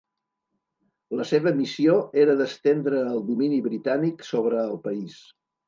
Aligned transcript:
La 1.19 1.27
seva 1.31 1.53
missió 1.57 1.99
era 2.23 2.37
d'estendre 2.41 3.03
el 3.13 3.23
domini 3.29 3.63
britànic 3.69 4.29
sobre 4.33 4.67
el 4.67 4.85
país. 4.91 5.23